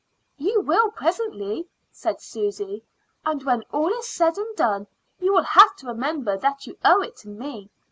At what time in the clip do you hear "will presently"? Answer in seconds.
0.61-1.69